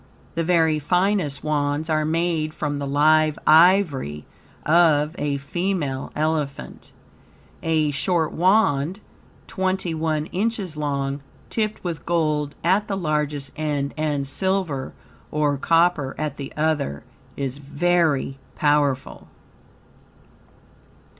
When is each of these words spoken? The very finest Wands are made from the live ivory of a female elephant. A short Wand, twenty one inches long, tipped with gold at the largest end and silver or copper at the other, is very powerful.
The 0.33 0.43
very 0.43 0.79
finest 0.79 1.43
Wands 1.43 1.87
are 1.87 2.05
made 2.05 2.55
from 2.55 2.79
the 2.79 2.87
live 2.87 3.37
ivory 3.45 4.25
of 4.65 5.13
a 5.19 5.37
female 5.37 6.11
elephant. 6.15 6.91
A 7.61 7.91
short 7.91 8.31
Wand, 8.33 8.99
twenty 9.45 9.93
one 9.93 10.25
inches 10.31 10.75
long, 10.75 11.21
tipped 11.51 11.83
with 11.83 12.03
gold 12.03 12.55
at 12.63 12.87
the 12.87 12.97
largest 12.97 13.51
end 13.55 13.93
and 13.95 14.27
silver 14.27 14.93
or 15.29 15.55
copper 15.59 16.15
at 16.17 16.37
the 16.37 16.51
other, 16.57 17.03
is 17.37 17.59
very 17.59 18.39
powerful. 18.55 19.27